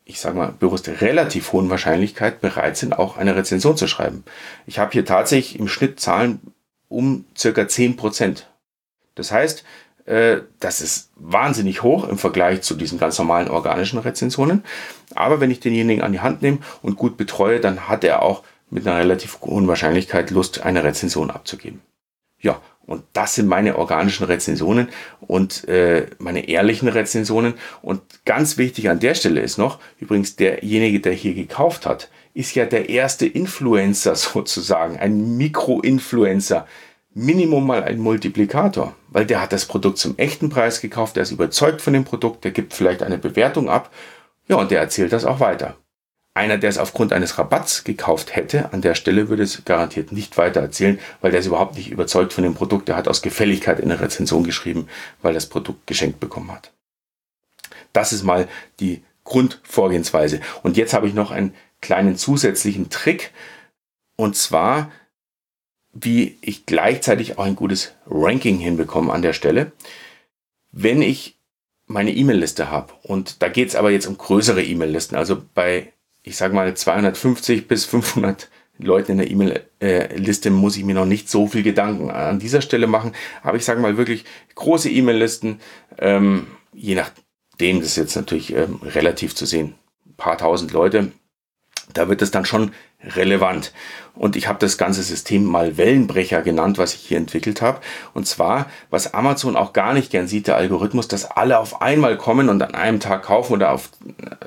ich 0.06 0.20
sage 0.20 0.38
mal 0.38 0.54
bewusst 0.60 0.88
relativ 0.88 1.54
hohen 1.54 1.70
Wahrscheinlichkeit 1.70 2.42
bereit 2.42 2.78
sind, 2.78 2.98
auch 2.98 3.18
eine 3.18 3.36
Rezension 3.36 3.78
zu 3.78 3.88
schreiben. 3.88 4.24
Ich 4.66 4.80
habe 4.80 4.92
hier 4.92 5.06
tatsächlich 5.06 5.60
im 5.60 5.68
Schnitt 5.68 6.00
Zahlen 6.00 6.40
um 6.90 7.26
circa 7.36 7.64
10%. 7.64 8.44
Das 9.16 9.32
heißt, 9.32 9.64
äh, 10.06 10.42
das 10.60 10.82
ist 10.82 11.12
wahnsinnig 11.16 11.84
hoch 11.84 12.08
im 12.08 12.18
Vergleich 12.18 12.62
zu 12.62 12.76
diesen 12.76 12.98
ganz 12.98 13.18
normalen 13.18 13.50
organischen 13.50 14.00
Rezensionen. 14.00 14.64
Aber 15.16 15.40
wenn 15.40 15.52
ich 15.52 15.60
denjenigen 15.60 16.04
an 16.04 16.14
die 16.14 16.22
Hand 16.22 16.42
nehme 16.42 16.60
und 16.82 16.96
gut 16.96 17.18
betreue, 17.18 17.60
dann 17.60 17.88
hat 17.88 18.04
er 18.04 18.24
auch 18.24 18.44
mit 18.70 18.88
einer 18.88 19.00
relativ 19.00 19.40
hohen 19.42 19.68
Wahrscheinlichkeit 19.68 20.32
Lust, 20.32 20.62
eine 20.62 20.84
Rezension 20.84 21.32
abzugeben. 21.32 21.82
Ja, 22.40 22.62
und 22.86 23.04
das 23.14 23.36
sind 23.36 23.48
meine 23.48 23.78
organischen 23.78 24.26
Rezensionen 24.26 24.90
und 25.20 25.68
äh, 25.68 26.08
meine 26.20 26.48
ehrlichen 26.48 26.88
Rezensionen. 26.88 27.56
Und 27.82 28.02
ganz 28.24 28.58
wichtig 28.58 28.90
an 28.90 29.00
der 29.00 29.14
Stelle 29.14 29.42
ist 29.42 29.58
noch, 29.58 29.80
übrigens 30.00 30.38
derjenige, 30.38 31.02
der 31.02 31.14
hier 31.14 31.34
gekauft 31.34 31.86
hat, 31.86 32.10
ist 32.34 32.56
ja 32.56 32.66
der 32.66 32.90
erste 32.90 33.26
Influencer 33.26 34.16
sozusagen, 34.16 34.98
ein 34.98 35.38
Mikro-Influencer. 35.38 36.66
Minimum 37.14 37.66
mal 37.66 37.84
ein 37.84 37.98
Multiplikator, 37.98 38.96
weil 39.10 39.26
der 39.26 39.42
hat 39.42 39.52
das 39.52 39.66
Produkt 39.66 39.98
zum 39.98 40.18
echten 40.18 40.50
Preis 40.50 40.82
gekauft, 40.82 41.16
der 41.16 41.24
ist 41.24 41.32
überzeugt 41.32 41.82
von 41.82 41.94
dem 41.94 42.04
Produkt, 42.04 42.44
der 42.44 42.52
gibt 42.52 42.76
vielleicht 42.76 43.02
eine 43.02 43.18
Bewertung 43.18 43.70
ab, 43.70 43.92
ja, 44.48 44.56
und 44.58 44.70
der 44.70 44.80
erzählt 44.80 45.12
das 45.12 45.26
auch 45.26 45.40
weiter. 45.40 45.76
Einer, 46.38 46.60
der 46.60 46.70
es 46.70 46.78
aufgrund 46.78 47.14
eines 47.14 47.40
Rabatts 47.40 47.84
gekauft 47.84 48.36
hätte, 48.36 48.72
an 48.72 48.82
der 48.82 48.94
Stelle 48.94 49.28
würde 49.28 49.42
es 49.42 49.66
garantiert 49.66 50.12
nicht 50.12 50.38
weiter 50.38 50.62
erzählen, 50.62 51.00
weil 51.20 51.32
der 51.32 51.40
ist 51.40 51.48
überhaupt 51.48 51.76
nicht 51.76 51.90
überzeugt 51.90 52.32
von 52.32 52.44
dem 52.44 52.54
Produkt. 52.54 52.88
Der 52.88 52.96
hat 52.96 53.08
aus 53.08 53.24
Gefälligkeit 53.24 53.80
in 53.80 53.90
der 53.90 54.02
Rezension 54.02 54.44
geschrieben, 54.44 54.88
weil 55.24 55.34
das 55.34 55.48
Produkt 55.48 55.88
geschenkt 55.88 56.20
bekommen 56.20 56.52
hat. 56.52 56.72
Das 57.92 58.14
ist 58.14 58.22
mal 58.22 58.48
die 58.80 59.02
Grundvorgehensweise. 59.24 60.40
Und 60.62 60.78
jetzt 60.78 60.94
habe 60.94 61.08
ich 61.08 61.16
noch 61.16 61.32
einen 61.32 61.56
kleinen 61.82 62.18
zusätzlichen 62.18 62.92
Trick. 62.92 63.32
Und 64.16 64.36
zwar, 64.36 64.92
wie 65.92 66.38
ich 66.42 66.68
gleichzeitig 66.68 67.40
auch 67.40 67.46
ein 67.46 67.56
gutes 67.56 67.96
Ranking 68.06 68.60
hinbekomme 68.60 69.12
an 69.12 69.24
der 69.24 69.34
Stelle. 69.34 69.72
Wenn 70.72 71.02
ich 71.02 71.40
meine 71.88 72.14
E-Mail-Liste 72.14 72.70
habe, 72.70 72.94
und 73.02 73.42
da 73.42 73.50
geht 73.50 73.70
es 73.70 73.76
aber 73.76 73.90
jetzt 73.90 74.06
um 74.06 74.20
größere 74.20 74.64
E-Mail-Listen, 74.64 75.16
also 75.16 75.42
bei 75.56 75.94
ich 76.28 76.38
sage 76.38 76.54
mal 76.54 76.74
250 76.74 77.68
bis 77.68 77.86
500 77.86 78.50
Leuten 78.80 79.14
in 79.14 79.18
der 79.18 79.32
E-Mail-Liste 79.32 80.52
muss 80.52 80.78
ich 80.78 80.84
mir 80.84 80.94
noch 80.94 81.06
nicht 81.06 81.30
so 81.30 81.48
viel 81.48 81.64
Gedanken 81.64 82.12
an 82.12 82.40
dieser 82.40 82.62
Stelle 82.62 82.88
machen. 82.88 83.14
Aber 83.42 83.58
ich 83.58 83.66
sage 83.66 83.82
mal 83.82 83.98
wirklich 83.98 84.26
große 84.56 84.90
E-Mail-Listen, 84.90 85.60
ähm, 85.98 86.48
je 86.74 86.96
nachdem, 86.96 87.80
das 87.80 87.90
ist 87.90 87.98
jetzt 87.98 88.16
natürlich 88.16 88.54
ähm, 88.54 88.80
relativ 88.84 89.36
zu 89.36 89.46
sehen, 89.46 89.76
ein 90.06 90.16
paar 90.16 90.38
tausend 90.38 90.74
Leute, 90.74 91.12
da 91.94 92.10
wird 92.10 92.22
es 92.22 92.32
dann 92.32 92.46
schon 92.46 92.72
relevant. 93.04 93.72
Und 94.16 94.36
ich 94.36 94.48
habe 94.48 94.58
das 94.60 94.78
ganze 94.78 95.04
System 95.04 95.46
mal 95.46 95.78
Wellenbrecher 95.78 96.42
genannt, 96.42 96.80
was 96.80 96.96
ich 96.96 97.02
hier 97.02 97.18
entwickelt 97.18 97.62
habe. 97.62 97.80
Und 98.14 98.28
zwar, 98.28 98.66
was 98.90 99.14
Amazon 99.14 99.56
auch 99.56 99.74
gar 99.74 99.94
nicht 99.94 100.10
gern 100.10 100.28
sieht, 100.28 100.48
der 100.48 100.58
Algorithmus, 100.58 101.08
dass 101.08 101.30
alle 101.30 101.60
auf 101.60 101.82
einmal 101.82 102.18
kommen 102.18 102.50
und 102.50 102.62
an 102.62 102.74
einem 102.74 103.00
Tag 103.00 103.24
kaufen 103.24 103.54
oder 103.54 103.72
auf, 103.72 103.90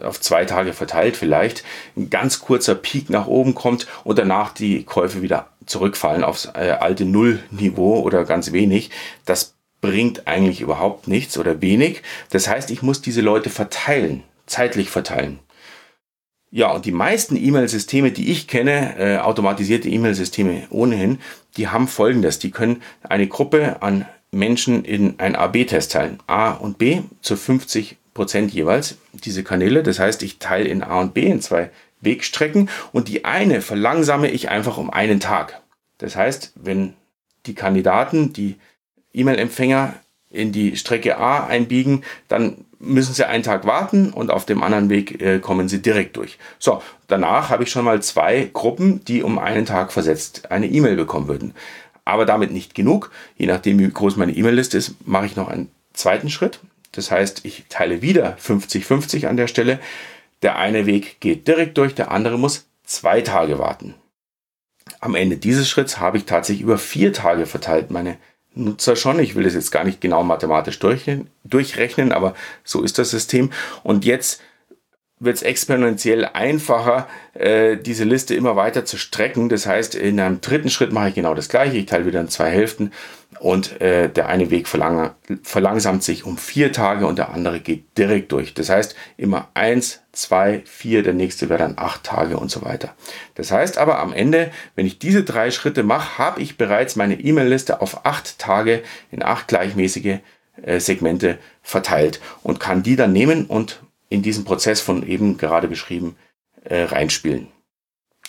auf 0.03 0.21
zwei 0.21 0.45
Tage 0.45 0.73
verteilt 0.73 1.17
vielleicht. 1.17 1.63
Ein 1.97 2.11
ganz 2.11 2.41
kurzer 2.41 2.75
Peak 2.75 3.11
nach 3.11 3.29
oben 3.29 3.55
kommt 3.55 3.87
und 4.03 4.19
danach 4.19 4.53
die 4.53 4.83
Käufe 4.83 5.23
wieder 5.23 5.49
zurückfallen 5.67 6.25
aufs 6.25 6.47
äh, 6.47 6.77
alte 6.81 7.05
Nullniveau 7.05 8.01
oder 8.01 8.25
ganz 8.25 8.51
wenig. 8.51 8.91
Das 9.25 9.55
bringt 9.81 10.27
eigentlich 10.27 10.61
überhaupt 10.61 11.07
nichts 11.07 11.39
oder 11.39 11.63
wenig. 11.63 12.03
Das 12.31 12.49
heißt, 12.49 12.71
ich 12.73 12.83
muss 12.83 13.01
diese 13.01 13.21
Leute 13.21 13.51
verteilen, 13.51 14.25
zeitlich 14.47 14.91
verteilen. 14.91 15.39
Ja, 16.53 16.73
und 16.73 16.85
die 16.85 16.93
meisten 16.93 17.37
E-Mail-Systeme, 17.37 18.11
die 18.11 18.31
ich 18.31 18.49
kenne, 18.49 18.99
äh, 18.99 19.19
automatisierte 19.19 19.89
E-Mail-Systeme 19.89 20.67
ohnehin, 20.71 21.21
die 21.57 21.69
haben 21.69 21.87
folgendes. 21.87 22.41
Die 22.41 22.51
können 22.51 22.83
eine 23.03 23.29
Gruppe 23.29 23.83
an 23.83 24.07
Menschen 24.33 24.85
in 24.85 25.19
ein 25.19 25.37
A-B-Test 25.37 25.93
teilen. 25.93 26.19
A 26.27 26.51
und 26.51 26.79
B 26.79 27.03
zu 27.21 27.37
50 27.37 27.97
Prozent 28.15 28.53
jeweils, 28.53 28.97
diese 29.13 29.45
Kanäle. 29.45 29.83
Das 29.83 30.01
heißt, 30.01 30.23
ich 30.25 30.39
teile 30.39 30.69
in 30.69 30.83
A 30.83 31.01
und 31.01 31.15
B 31.15 31.27
in 31.27 31.41
zwei 31.41 31.71
Wegstrecken 32.01 32.69
und 32.93 33.09
die 33.09 33.25
eine 33.25 33.63
verlangsame 33.63 34.31
ich 34.31 34.49
einfach 34.49 34.79
um 34.79 34.91
einen 34.91 35.21
Tag. 35.21 35.61
Das 35.99 36.17
heißt, 36.17 36.53
wenn 36.57 36.95
die 37.47 37.55
Kandidaten, 37.55 38.33
die 38.33 38.57
E-Mail-Empfänger 39.13 39.95
in 40.31 40.53
die 40.53 40.77
Strecke 40.77 41.19
A 41.19 41.45
einbiegen, 41.47 42.05
dann 42.29 42.65
müssen 42.79 43.15
sie 43.15 43.29
einen 43.29 43.43
Tag 43.43 43.67
warten 43.67 44.11
und 44.11 44.31
auf 44.31 44.47
dem 44.47 44.63
anderen 44.63 44.89
Weg 44.89 45.21
äh, 45.21 45.39
kommen 45.39 45.69
sie 45.69 45.83
direkt 45.83 46.17
durch. 46.17 46.39
So, 46.59 46.83
danach 47.09 47.51
habe 47.51 47.65
ich 47.65 47.71
schon 47.71 47.85
mal 47.85 48.01
zwei 48.03 48.49
Gruppen, 48.53 49.05
die 49.05 49.23
um 49.23 49.39
einen 49.39 49.67
Tag 49.67 49.93
versetzt 49.93 50.51
eine 50.51 50.69
E-Mail 50.69 50.97
bekommen 50.97 51.29
würden. 51.29 51.55
Aber 52.05 52.25
damit 52.25 52.53
nicht 52.53 52.75
genug. 52.75 53.11
Je 53.37 53.47
nachdem, 53.47 53.79
wie 53.79 53.91
groß 53.91 54.17
meine 54.17 54.33
E-Mail-Liste 54.33 54.79
ist, 54.79 55.07
mache 55.07 55.27
ich 55.27 55.37
noch 55.37 55.49
einen 55.49 55.71
zweiten 55.93 56.31
Schritt. 56.31 56.61
Das 56.93 57.11
heißt, 57.11 57.45
ich 57.45 57.67
teile 57.69 58.03
wieder 58.03 58.37
50-50 58.43 59.27
an 59.27 59.37
der 59.37 59.47
Stelle. 59.47 59.79
Der 60.43 60.57
eine 60.57 60.87
Weg 60.87 61.21
geht 61.21 61.47
direkt 61.47 61.77
durch, 61.77 61.95
der 61.95 62.11
andere 62.11 62.39
muss 62.39 62.67
zwei 62.85 63.21
Tage 63.21 63.59
warten. 63.59 63.95
Am 65.01 65.15
Ende 65.15 65.37
dieses 65.37 65.69
Schritts 65.69 65.99
habe 65.99 66.17
ich 66.17 66.25
tatsächlich 66.25 66.63
über 66.63 66.79
vier 66.79 67.13
Tage 67.13 67.47
verteilt 67.47 67.91
meine 67.91 68.17
Nutzer 68.55 68.97
schon. 68.97 69.19
Ich 69.21 69.35
will 69.35 69.45
das 69.45 69.55
jetzt 69.55 69.71
gar 69.71 69.85
nicht 69.85 70.01
genau 70.01 70.23
mathematisch 70.23 70.79
durchrechnen, 70.79 72.13
aber 72.13 72.35
so 72.65 72.83
ist 72.83 72.99
das 72.99 73.11
System. 73.11 73.51
Und 73.83 74.05
jetzt 74.05 74.43
wird 75.21 75.37
es 75.37 75.43
exponentiell 75.43 76.25
einfacher, 76.25 77.07
äh, 77.35 77.77
diese 77.77 78.05
Liste 78.05 78.35
immer 78.35 78.57
weiter 78.57 78.87
zu 78.87 78.97
strecken. 78.97 79.51
Das 79.51 79.67
heißt, 79.67 79.95
in 79.95 80.19
einem 80.19 80.41
dritten 80.41 80.71
Schritt 80.71 80.93
mache 80.93 81.11
ich 81.11 81.15
genau 81.15 81.35
das 81.35 81.51
gleiche. 81.51 81.77
Ich 81.77 81.87
teile 81.87 82.07
wieder 82.07 82.21
in 82.21 82.29
zwei 82.29 82.51
Hälften 82.51 82.91
und 83.39 83.81
äh, 83.83 84.09
der 84.09 84.29
eine 84.29 84.51
Weg 84.51 84.67
verlang 84.67 85.13
verlangsamt 85.43 86.03
sich 86.03 86.25
um 86.25 86.39
vier 86.39 86.73
Tage 86.73 87.07
und 87.07 87.19
der 87.19 87.31
andere 87.31 87.61
geht 87.61 87.97
direkt 87.99 88.33
durch. 88.33 88.55
Das 88.55 88.71
heißt, 88.71 88.97
immer 89.19 89.49
eins, 89.53 90.01
zwei, 90.13 90.63
vier, 90.65 91.03
der 91.03 91.15
nächste 91.15 91.51
wäre 91.51 91.61
dann 91.61 91.75
acht 91.77 92.03
Tage 92.05 92.39
und 92.39 92.51
so 92.51 92.63
weiter. 92.63 92.95
Das 93.35 93.53
heißt 93.53 93.79
aber 93.79 93.99
am 93.99 94.15
Ende, 94.15 94.51
wenn 94.75 94.87
ich 94.87 94.99
diese 94.99 95.23
drei 95.23 95.51
Schritte 95.51 95.83
mache, 95.83 96.19
habe 96.19 96.41
ich 96.41 96.57
bereits 96.57 96.97
meine 96.97 97.21
E-Mail-Liste 97.21 97.83
auf 97.83 98.07
acht 98.07 98.39
Tage 98.39 98.83
in 99.11 99.23
acht 99.23 99.49
gleichmäßige 99.49 100.19
äh, 100.63 100.81
Segmente 100.81 101.39
verteilt 101.63 102.21
und 102.43 102.59
kann 102.59 102.83
die 102.83 102.97
dann 102.97 103.13
nehmen 103.13 103.47
und 103.47 103.81
in 104.11 104.21
diesen 104.21 104.45
Prozess 104.45 104.83
von 104.83 105.07
eben 105.07 105.39
gerade 105.39 105.69
beschrieben 105.69 106.17
äh, 106.65 106.83
reinspielen. 106.83 107.49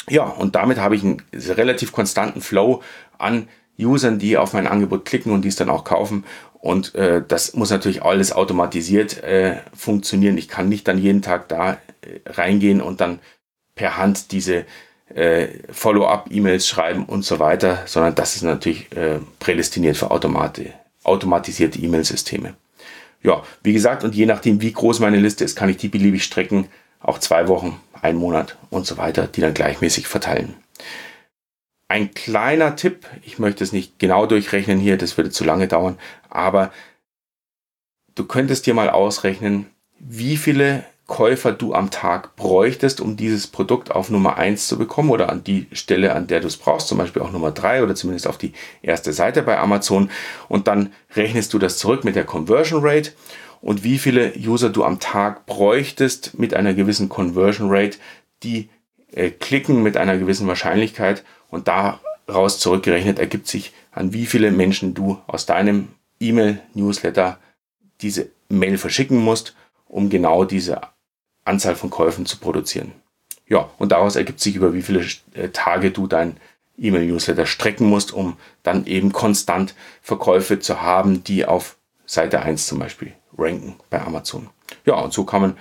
Ja, 0.10 0.24
und 0.24 0.56
damit 0.56 0.80
habe 0.80 0.96
ich 0.96 1.04
einen 1.04 1.22
relativ 1.34 1.92
konstanten 1.92 2.42
Flow 2.42 2.82
an 3.18 3.50
Usern, 3.78 4.20
die 4.20 4.38
auf 4.38 4.54
mein 4.54 4.68
Angebot 4.68 5.06
klicken 5.06 5.32
und 5.32 5.44
dies 5.44 5.56
dann 5.56 5.70
auch 5.70 5.84
kaufen. 5.84 6.24
Und 6.54 6.96
äh, 6.96 7.24
das 7.28 7.54
muss 7.56 7.72
natürlich 7.72 8.04
alles 8.04 8.32
automatisiert 8.32 9.24
äh, 9.24 9.58
funktionieren. 9.74 10.38
Ich 10.38 10.48
kann 10.48 10.70
nicht 10.70 10.88
dann 10.88 10.98
jeden 10.98 11.22
Tag 11.22 11.50
da 11.50 11.74
äh, 11.74 12.20
reingehen 12.26 12.82
und 12.82 13.02
dann 13.02 13.20
per 13.74 13.98
Hand 13.98 14.32
diese 14.32 14.66
äh, 15.16 15.48
Follow-up-E-Mails 15.72 16.68
schreiben 16.68 17.06
und 17.06 17.26
so 17.26 17.40
weiter, 17.40 17.84
sondern 17.86 18.14
das 18.14 18.36
ist 18.36 18.44
natürlich 18.44 18.96
äh, 18.96 19.20
prädestiniert 19.40 19.98
für 19.98 20.12
Automate, 20.12 20.74
automatisierte 21.04 21.80
E-Mail-Systeme 21.80 22.54
ja, 23.24 23.44
wie 23.64 23.74
gesagt, 23.74 24.04
und 24.04 24.16
je 24.16 24.26
nachdem, 24.26 24.62
wie 24.62 24.74
groß 24.74 25.00
meine 25.00 25.18
Liste 25.18 25.44
ist, 25.44 25.56
kann 25.56 25.70
ich 25.70 25.78
die 25.78 25.90
beliebig 25.90 26.24
strecken, 26.24 26.68
auch 27.00 27.20
zwei 27.20 27.48
Wochen, 27.48 27.80
ein 28.02 28.16
Monat 28.16 28.58
und 28.70 28.86
so 28.86 28.98
weiter, 28.98 29.28
die 29.28 29.42
dann 29.42 29.54
gleichmäßig 29.54 30.08
verteilen. 30.08 30.56
Ein 31.88 32.14
kleiner 32.14 32.76
Tipp, 32.76 33.06
ich 33.24 33.38
möchte 33.38 33.64
es 33.64 33.74
nicht 33.74 34.00
genau 34.00 34.26
durchrechnen 34.26 34.80
hier, 34.80 34.98
das 34.98 35.18
würde 35.18 35.30
zu 35.30 35.44
lange 35.44 35.68
dauern, 35.68 35.98
aber 36.30 36.72
du 38.16 38.26
könntest 38.26 38.66
dir 38.66 38.74
mal 38.74 38.90
ausrechnen, 38.90 39.68
wie 40.00 40.38
viele 40.38 40.86
Käufer 41.12 41.52
du 41.52 41.74
am 41.74 41.92
Tag 41.92 42.38
bräuchtest, 42.38 43.02
um 43.02 43.18
dieses 43.18 43.46
Produkt 43.46 43.92
auf 43.92 44.10
Nummer 44.10 44.38
1 44.38 44.70
zu 44.70 44.78
bekommen 44.78 45.10
oder 45.10 45.28
an 45.28 45.44
die 45.44 45.68
Stelle, 45.74 46.16
an 46.16 46.28
der 46.28 46.40
du 46.40 46.48
es 46.48 46.56
brauchst, 46.56 46.88
zum 46.88 46.98
Beispiel 46.98 47.22
auch 47.22 47.34
Nummer 47.34 47.52
3 47.52 47.84
oder 47.84 47.96
zumindest 47.96 48.28
auf 48.28 48.38
die 48.38 48.54
erste 48.82 49.12
Seite 49.12 49.44
bei 49.44 49.60
Amazon. 49.60 50.10
Und 50.48 50.70
dann 50.70 50.94
rechnest 51.14 51.54
du 51.54 51.60
das 51.60 51.78
zurück 51.78 52.06
mit 52.06 52.16
der 52.16 52.24
Conversion 52.24 52.80
Rate 52.82 53.12
und 53.60 53.84
wie 53.84 53.98
viele 53.98 54.32
User 54.38 54.70
du 54.70 54.86
am 54.86 55.02
Tag 55.02 55.46
bräuchtest 55.48 56.40
mit 56.40 56.54
einer 56.54 56.74
gewissen 56.74 57.10
Conversion 57.10 57.68
Rate, 57.70 57.98
die 58.42 58.70
äh, 59.12 59.32
klicken 59.32 59.84
mit 59.84 59.98
einer 59.98 60.18
gewissen 60.18 60.48
Wahrscheinlichkeit 60.48 61.26
und 61.50 61.68
daraus 61.68 62.58
zurückgerechnet 62.60 63.20
ergibt 63.20 63.50
sich, 63.50 63.74
an 63.92 64.14
wie 64.14 64.26
viele 64.26 64.50
Menschen 64.50 64.94
du 64.94 65.18
aus 65.28 65.46
deinem 65.46 65.90
E-Mail-Newsletter 66.22 67.38
diese 68.00 68.30
Mail 68.48 68.78
verschicken 68.78 69.18
musst, 69.18 69.58
um 69.90 70.10
genau 70.10 70.46
diese 70.46 70.80
Anzahl 71.46 71.76
von 71.76 71.90
Käufen 71.90 72.26
zu 72.26 72.38
produzieren. 72.38 72.94
Ja, 73.48 73.70
und 73.78 73.92
daraus 73.92 74.16
ergibt 74.16 74.40
sich, 74.40 74.56
über 74.56 74.74
wie 74.74 74.82
viele 74.82 75.06
äh, 75.34 75.50
Tage 75.50 75.92
du 75.92 76.08
dein 76.08 76.38
E-Mail-Newsletter 76.78 77.46
strecken 77.46 77.88
musst, 77.88 78.14
um 78.14 78.38
dann 78.64 78.86
eben 78.86 79.12
konstant 79.12 79.76
Verkäufe 80.02 80.60
zu 80.60 80.82
haben, 80.82 81.24
die 81.24 81.46
auf 81.46 81.78
Seite 82.06 82.42
1 82.42 82.68
zum 82.68 82.80
Beispiel 82.80 83.14
ranken 83.38 83.76
bei 83.90 84.02
Amazon. 84.02 84.50
Ja, 84.86 84.96
und 84.96 85.14
so 85.14 85.26
kann 85.26 85.42
man 85.42 85.58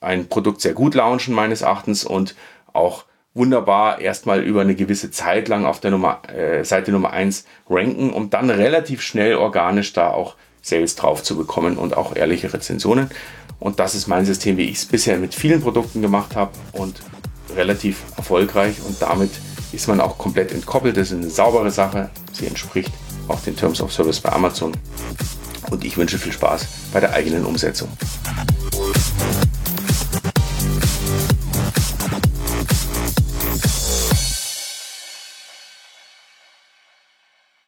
ein 0.00 0.28
Produkt 0.28 0.60
sehr 0.60 0.74
gut 0.74 0.94
launchen 0.94 1.34
meines 1.34 1.62
Erachtens 1.62 2.04
und 2.04 2.34
auch 2.72 3.04
wunderbar 3.34 4.00
erstmal 4.00 4.42
über 4.42 4.62
eine 4.62 4.74
gewisse 4.74 5.10
Zeit 5.10 5.48
lang 5.48 5.66
auf 5.66 5.80
der 5.80 5.90
Nummer, 5.90 6.22
äh, 6.28 6.64
Seite 6.64 6.90
Nummer 6.90 7.10
1 7.10 7.44
ranken, 7.68 8.12
um 8.12 8.30
dann 8.30 8.50
relativ 8.50 9.02
schnell 9.02 9.36
organisch 9.36 9.92
da 9.92 10.10
auch 10.10 10.36
Sales 10.66 10.96
drauf 10.96 11.22
zu 11.22 11.36
bekommen 11.36 11.78
und 11.78 11.96
auch 11.96 12.16
ehrliche 12.16 12.52
Rezensionen. 12.52 13.08
Und 13.60 13.78
das 13.78 13.94
ist 13.94 14.08
mein 14.08 14.26
System, 14.26 14.56
wie 14.56 14.64
ich 14.64 14.78
es 14.78 14.84
bisher 14.86 15.16
mit 15.18 15.34
vielen 15.34 15.62
Produkten 15.62 16.02
gemacht 16.02 16.34
habe 16.34 16.50
und 16.72 17.00
relativ 17.54 18.02
erfolgreich 18.16 18.76
und 18.86 19.00
damit 19.00 19.30
ist 19.72 19.86
man 19.86 20.00
auch 20.00 20.18
komplett 20.18 20.52
entkoppelt. 20.52 20.96
Das 20.96 21.10
ist 21.10 21.18
eine 21.18 21.30
saubere 21.30 21.70
Sache. 21.70 22.10
Sie 22.32 22.46
entspricht 22.46 22.92
auch 23.28 23.40
den 23.40 23.56
Terms 23.56 23.80
of 23.80 23.92
Service 23.92 24.20
bei 24.20 24.32
Amazon. 24.32 24.72
Und 25.70 25.84
ich 25.84 25.96
wünsche 25.96 26.18
viel 26.18 26.32
Spaß 26.32 26.66
bei 26.92 27.00
der 27.00 27.12
eigenen 27.12 27.44
Umsetzung. 27.44 27.88